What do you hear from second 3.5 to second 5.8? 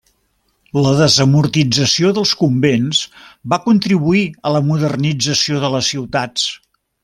va contribuir a la modernització de